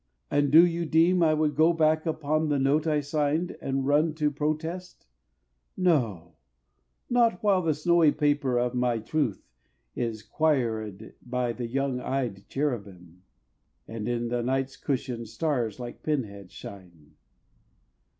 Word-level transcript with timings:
And 0.31 0.51
do 0.51 0.65
you 0.65 0.83
deem 0.87 1.21
I 1.21 1.35
would 1.35 1.53
go 1.55 1.73
back 1.73 2.07
upon 2.07 2.49
The 2.49 2.57
note 2.57 2.87
I 2.87 3.01
signed, 3.01 3.55
and 3.61 3.85
run 3.85 4.15
to 4.15 4.31
protest?—no— 4.31 6.37
Not 7.07 7.43
while 7.43 7.61
the 7.61 7.75
snowy 7.75 8.11
paper 8.11 8.57
of 8.57 8.73
my 8.73 8.97
truth 8.97 9.45
Is 9.95 10.27
quiréd 10.27 11.13
by 11.23 11.53
the 11.53 11.67
young 11.67 11.99
eyed 11.99 12.47
cherubim, 12.49 13.21
And 13.87 14.07
in 14.09 14.29
Night's 14.29 14.75
cushion 14.75 15.27
stars 15.27 15.79
like 15.79 16.01
pin 16.01 16.23
heads 16.23 16.51
shine." 16.51 17.11